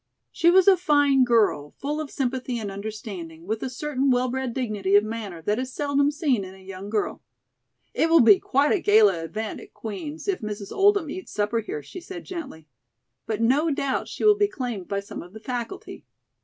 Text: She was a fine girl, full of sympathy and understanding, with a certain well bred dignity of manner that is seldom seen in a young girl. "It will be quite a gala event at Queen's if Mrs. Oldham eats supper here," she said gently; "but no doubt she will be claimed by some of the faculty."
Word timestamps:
She 0.31 0.49
was 0.49 0.67
a 0.67 0.77
fine 0.77 1.23
girl, 1.25 1.75
full 1.77 2.01
of 2.01 2.09
sympathy 2.09 2.57
and 2.57 2.71
understanding, 2.71 3.45
with 3.45 3.61
a 3.61 3.69
certain 3.69 4.09
well 4.09 4.29
bred 4.29 4.51
dignity 4.51 4.95
of 4.95 5.03
manner 5.03 5.43
that 5.43 5.59
is 5.59 5.71
seldom 5.75 6.09
seen 6.09 6.43
in 6.43 6.55
a 6.55 6.57
young 6.57 6.89
girl. 6.89 7.21
"It 7.93 8.09
will 8.09 8.21
be 8.21 8.39
quite 8.39 8.71
a 8.71 8.79
gala 8.79 9.23
event 9.23 9.59
at 9.59 9.75
Queen's 9.75 10.27
if 10.27 10.41
Mrs. 10.41 10.71
Oldham 10.71 11.11
eats 11.11 11.31
supper 11.31 11.59
here," 11.59 11.83
she 11.83 12.01
said 12.01 12.25
gently; 12.25 12.65
"but 13.27 13.41
no 13.43 13.69
doubt 13.69 14.07
she 14.07 14.23
will 14.25 14.33
be 14.33 14.47
claimed 14.47 14.87
by 14.87 15.01
some 15.01 15.21
of 15.21 15.33
the 15.33 15.39
faculty." 15.39 16.03